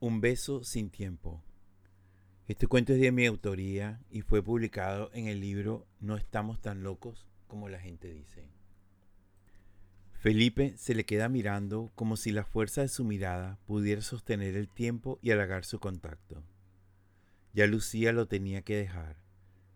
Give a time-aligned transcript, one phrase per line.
[0.00, 1.42] Un beso sin tiempo.
[2.46, 6.84] Este cuento es de mi autoría y fue publicado en el libro No estamos tan
[6.84, 8.48] locos como la gente dice.
[10.12, 14.68] Felipe se le queda mirando como si la fuerza de su mirada pudiera sostener el
[14.68, 16.44] tiempo y halagar su contacto.
[17.52, 19.16] Ya Lucía lo tenía que dejar.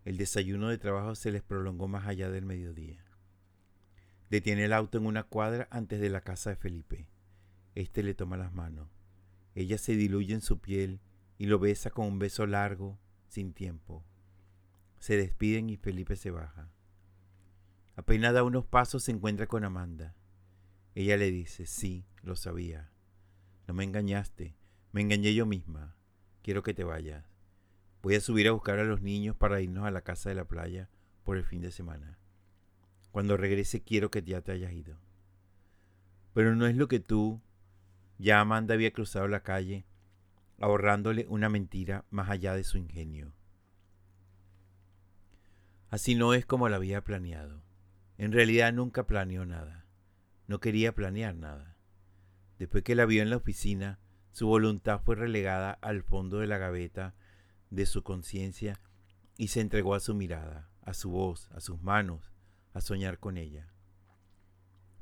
[0.04, 3.04] El desayuno de trabajo se les prolongó más allá del mediodía.
[4.30, 7.08] Detiene el auto en una cuadra antes de la casa de Felipe.
[7.74, 8.91] Este le toma las manos.
[9.54, 11.00] Ella se diluye en su piel
[11.38, 12.98] y lo besa con un beso largo,
[13.28, 14.04] sin tiempo.
[14.98, 16.70] Se despiden y Felipe se baja.
[17.96, 20.14] Apenas da unos pasos se encuentra con Amanda.
[20.94, 22.90] Ella le dice, sí, lo sabía.
[23.66, 24.54] No me engañaste,
[24.92, 25.96] me engañé yo misma.
[26.42, 27.24] Quiero que te vayas.
[28.02, 30.44] Voy a subir a buscar a los niños para irnos a la casa de la
[30.44, 30.88] playa
[31.22, 32.18] por el fin de semana.
[33.12, 34.96] Cuando regrese quiero que ya te hayas ido.
[36.32, 37.40] Pero no es lo que tú...
[38.22, 39.84] Ya Amanda había cruzado la calle,
[40.60, 43.32] ahorrándole una mentira más allá de su ingenio.
[45.88, 47.64] Así no es como la había planeado.
[48.18, 49.86] En realidad nunca planeó nada.
[50.46, 51.74] No quería planear nada.
[52.60, 53.98] Después que la vio en la oficina,
[54.30, 57.16] su voluntad fue relegada al fondo de la gaveta
[57.70, 58.78] de su conciencia
[59.36, 62.32] y se entregó a su mirada, a su voz, a sus manos,
[62.72, 63.72] a soñar con ella.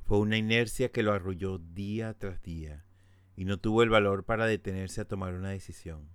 [0.05, 2.83] Fue una inercia que lo arrulló día tras día
[3.35, 6.09] y no tuvo el valor para detenerse a tomar una decisión,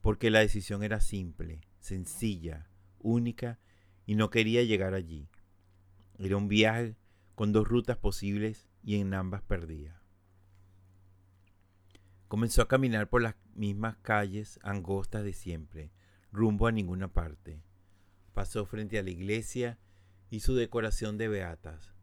[0.00, 2.68] porque la decisión era simple, sencilla,
[3.00, 3.58] única
[4.06, 5.28] y no quería llegar allí.
[6.18, 6.96] Era un viaje
[7.34, 10.00] con dos rutas posibles y en ambas perdía.
[12.28, 15.92] Comenzó a caminar por las mismas calles angostas de siempre,
[16.32, 17.60] rumbo a ninguna parte.
[18.34, 19.78] Pasó frente a la iglesia
[20.30, 21.94] y su decoración de beatas.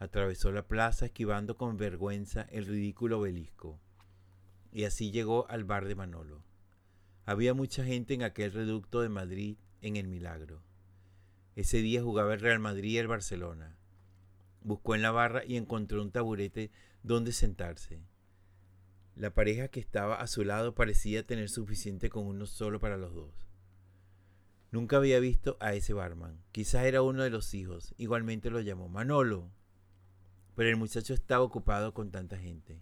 [0.00, 3.80] Atravesó la plaza esquivando con vergüenza el ridículo obelisco.
[4.72, 6.42] Y así llegó al bar de Manolo.
[7.24, 10.62] Había mucha gente en aquel reducto de Madrid en el Milagro.
[11.56, 13.76] Ese día jugaba el Real Madrid y el Barcelona.
[14.62, 16.70] Buscó en la barra y encontró un taburete
[17.02, 18.00] donde sentarse.
[19.16, 23.14] La pareja que estaba a su lado parecía tener suficiente con uno solo para los
[23.14, 23.48] dos.
[24.70, 26.40] Nunca había visto a ese barman.
[26.52, 27.94] Quizás era uno de los hijos.
[27.96, 29.50] Igualmente lo llamó Manolo.
[30.54, 32.80] Pero el muchacho estaba ocupado con tanta gente.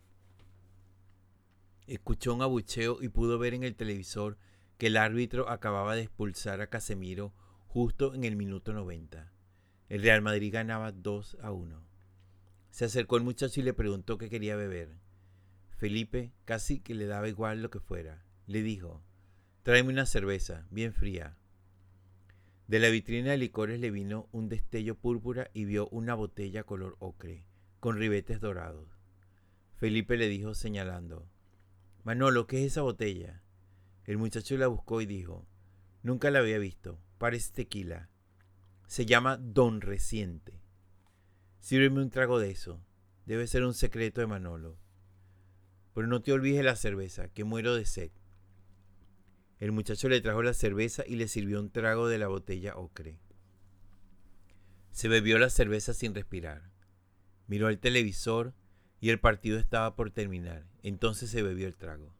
[1.86, 4.38] Escuchó un abucheo y pudo ver en el televisor
[4.78, 7.32] que el árbitro acababa de expulsar a Casemiro
[7.69, 9.32] justo en el minuto 90.
[9.88, 11.80] El Real Madrid ganaba 2 a 1.
[12.70, 14.97] Se acercó el muchacho y le preguntó qué quería beber.
[15.76, 19.03] Felipe, casi que le daba igual lo que fuera, le dijo,
[19.62, 21.36] tráeme una cerveza, bien fría,
[22.68, 26.97] de la vitrina de licores le vino un destello púrpura y vio una botella color
[26.98, 27.44] ocre,
[27.78, 28.88] con ribetes dorados.
[29.76, 31.28] Felipe le dijo señalando,
[32.06, 33.42] Manolo, ¿qué es esa botella?
[34.04, 35.44] El muchacho la buscó y dijo,
[36.04, 38.08] Nunca la había visto, parece tequila.
[38.86, 40.62] Se llama Don Reciente.
[41.58, 42.80] Sírveme un trago de eso.
[43.24, 44.78] Debe ser un secreto de Manolo.
[45.94, 48.12] Pero no te olvides la cerveza, que muero de sed.
[49.58, 53.18] El muchacho le trajo la cerveza y le sirvió un trago de la botella ocre.
[54.92, 56.70] Se bebió la cerveza sin respirar.
[57.48, 58.54] Miró el televisor
[59.00, 60.66] y el partido estaba por terminar.
[60.82, 62.12] Entonces se bebió el trago.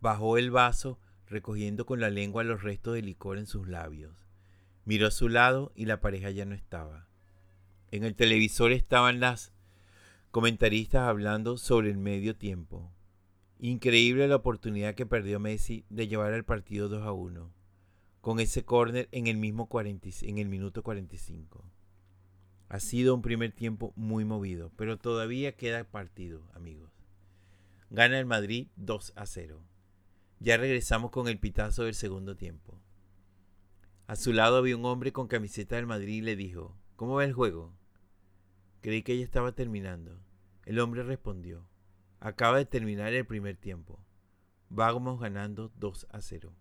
[0.00, 4.14] Bajó el vaso recogiendo con la lengua los restos de licor en sus labios.
[4.84, 7.06] Miró a su lado y la pareja ya no estaba.
[7.90, 9.52] En el televisor estaban las
[10.30, 12.90] comentaristas hablando sobre el medio tiempo.
[13.60, 17.50] Increíble la oportunidad que perdió Messi de llevar el partido 2 a 1,
[18.20, 21.64] con ese córner en el mismo en el minuto 45.
[22.68, 26.90] Ha sido un primer tiempo muy movido, pero todavía queda partido, amigos.
[27.90, 29.60] Gana el Madrid 2 a 0.
[30.40, 32.80] Ya regresamos con el pitazo del segundo tiempo.
[34.06, 37.24] A su lado había un hombre con camiseta del Madrid y le dijo, ¿Cómo va
[37.24, 37.72] el juego?
[38.80, 40.20] Creí que ya estaba terminando.
[40.64, 41.66] El hombre respondió,
[42.20, 44.00] Acaba de terminar el primer tiempo.
[44.68, 46.52] Vamos ganando 2 a 0.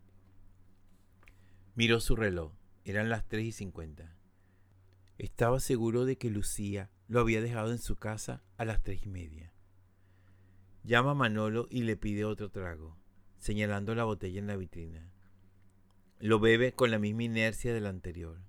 [1.75, 2.51] Miró su reloj.
[2.85, 4.15] Eran las 3 y 50.
[5.17, 9.09] Estaba seguro de que Lucía lo había dejado en su casa a las 3 y
[9.09, 9.53] media.
[10.83, 12.97] Llama a Manolo y le pide otro trago,
[13.37, 15.11] señalando la botella en la vitrina.
[16.19, 18.39] Lo bebe con la misma inercia del anterior.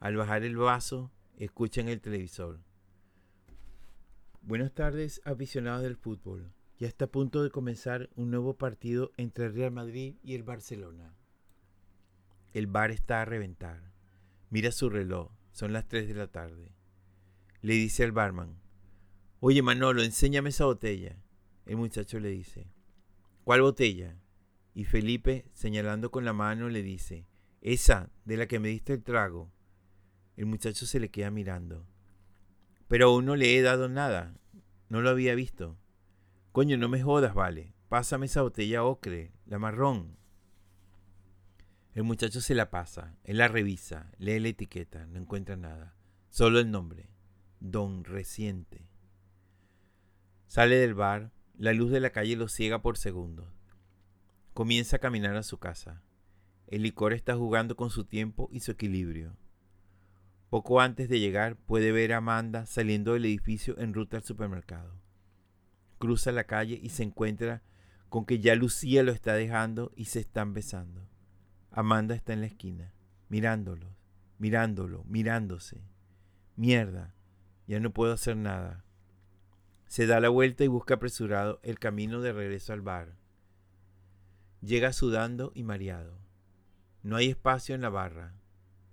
[0.00, 2.60] Al bajar el vaso, escucha en el televisor.
[4.42, 6.52] Buenas tardes, aficionados del fútbol.
[6.78, 10.42] Ya está a punto de comenzar un nuevo partido entre el Real Madrid y el
[10.42, 11.14] Barcelona.
[12.52, 13.92] El bar está a reventar.
[14.50, 16.70] Mira su reloj, son las 3 de la tarde.
[17.62, 18.60] Le dice al barman,
[19.40, 21.16] Oye Manolo, enséñame esa botella.
[21.66, 22.68] El muchacho le dice,
[23.42, 24.16] ¿Cuál botella?
[24.72, 27.26] Y Felipe, señalando con la mano, le dice,
[27.60, 29.50] esa de la que me diste el trago.
[30.36, 31.84] El muchacho se le queda mirando.
[32.86, 34.36] Pero aún no le he dado nada.
[34.88, 35.76] No lo había visto.
[36.52, 37.74] Coño, no me jodas, vale.
[37.88, 40.18] Pásame esa botella ocre, la marrón.
[41.98, 45.96] El muchacho se la pasa, él la revisa, lee la etiqueta, no encuentra nada.
[46.30, 47.10] Solo el nombre.
[47.58, 48.86] Don Reciente.
[50.46, 53.48] Sale del bar, la luz de la calle lo ciega por segundos.
[54.54, 56.04] Comienza a caminar a su casa.
[56.68, 59.36] El licor está jugando con su tiempo y su equilibrio.
[60.50, 64.94] Poco antes de llegar puede ver a Amanda saliendo del edificio en ruta al supermercado.
[65.98, 67.64] Cruza la calle y se encuentra
[68.08, 71.07] con que ya Lucía lo está dejando y se están besando.
[71.70, 72.92] Amanda está en la esquina,
[73.28, 73.94] mirándolo,
[74.38, 75.82] mirándolo, mirándose.
[76.56, 77.14] Mierda,
[77.66, 78.84] ya no puedo hacer nada.
[79.86, 83.14] Se da la vuelta y busca apresurado el camino de regreso al bar.
[84.60, 86.18] Llega sudando y mareado.
[87.02, 88.34] No hay espacio en la barra.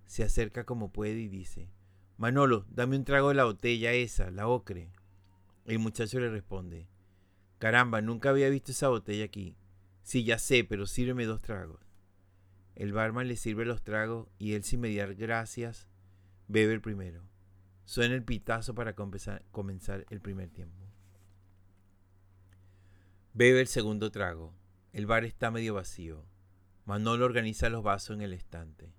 [0.05, 1.69] Se acerca como puede y dice,
[2.17, 4.91] Manolo, dame un trago de la botella esa, la ocre.
[5.65, 6.87] El muchacho le responde,
[7.57, 9.57] Caramba, nunca había visto esa botella aquí.
[10.03, 11.79] Sí, ya sé, pero sírveme dos tragos.
[12.75, 15.87] El barman le sirve los tragos y él sin mediar gracias
[16.47, 17.23] bebe el primero.
[17.85, 20.85] Suena el pitazo para comenzar el primer tiempo.
[23.33, 24.53] Bebe el segundo trago.
[24.91, 26.25] El bar está medio vacío.
[26.85, 28.93] Manolo organiza los vasos en el estante.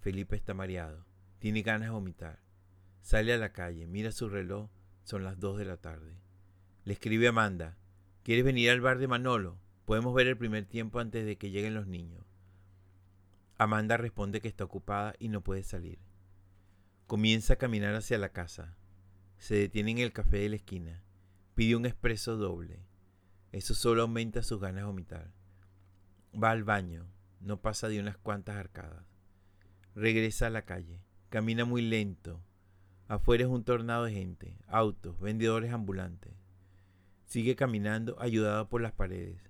[0.00, 1.04] Felipe está mareado.
[1.38, 2.40] Tiene ganas de vomitar.
[3.02, 4.70] Sale a la calle, mira su reloj.
[5.04, 6.16] Son las dos de la tarde.
[6.84, 7.76] Le escribe Amanda.
[8.22, 9.58] ¿Quieres venir al bar de Manolo?
[9.84, 12.24] Podemos ver el primer tiempo antes de que lleguen los niños.
[13.56, 15.98] Amanda responde que está ocupada y no puede salir.
[17.06, 18.76] Comienza a caminar hacia la casa.
[19.38, 21.02] Se detiene en el café de la esquina.
[21.54, 22.80] Pide un expreso doble.
[23.52, 25.30] Eso solo aumenta sus ganas de vomitar.
[26.34, 27.06] Va al baño,
[27.40, 29.04] no pasa de unas cuantas arcadas.
[29.94, 32.40] Regresa a la calle, camina muy lento.
[33.06, 36.32] Afuera es un tornado de gente, autos, vendedores ambulantes.
[37.26, 39.40] Sigue caminando ayudado por las paredes.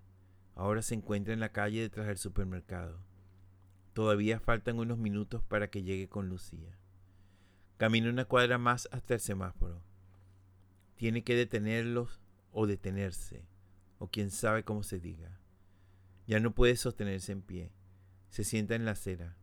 [0.55, 2.99] Ahora se encuentra en la calle detrás del supermercado.
[3.95, 6.77] Todavía faltan unos minutos para que llegue con Lucía.
[7.77, 9.81] Camina una cuadra más hasta el semáforo.
[10.97, 12.21] Tiene que detenerlos
[12.53, 13.47] o detenerse
[13.99, 15.39] o quién sabe cómo se diga.
[16.27, 17.73] Ya no puede sostenerse en pie.
[18.31, 19.37] Se sienta en la acera.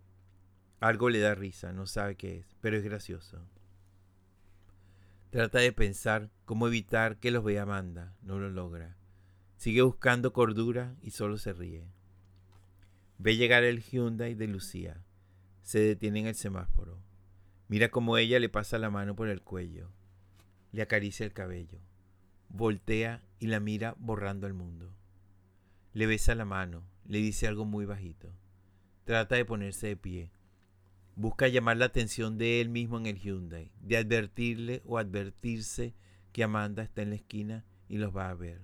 [0.81, 3.39] Algo le da risa, no sabe qué es, pero es gracioso.
[5.29, 8.97] Trata de pensar cómo evitar que los vea Amanda, no lo logra.
[9.55, 11.85] Sigue buscando cordura y solo se ríe.
[13.21, 15.03] Ve llegar el Hyundai de Lucía.
[15.61, 16.99] Se detiene en el semáforo.
[17.67, 19.91] Mira cómo ella le pasa la mano por el cuello.
[20.71, 21.79] Le acaricia el cabello
[22.53, 24.93] voltea y la mira borrando el mundo.
[25.93, 28.33] Le besa la mano, le dice algo muy bajito.
[29.03, 30.31] Trata de ponerse de pie.
[31.15, 35.93] Busca llamar la atención de él mismo en el Hyundai, de advertirle o advertirse
[36.31, 38.61] que Amanda está en la esquina y los va a ver.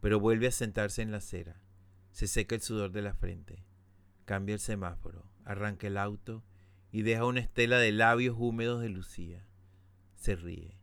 [0.00, 1.60] Pero vuelve a sentarse en la acera.
[2.12, 3.64] Se seca el sudor de la frente.
[4.26, 6.44] Cambia el semáforo, arranca el auto
[6.90, 9.46] y deja una estela de labios húmedos de Lucía.
[10.16, 10.78] Se ríe.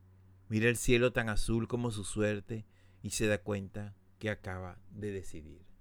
[0.47, 2.65] Mira el cielo tan azul como su suerte
[3.01, 5.72] y se da cuenta que acaba de decidir.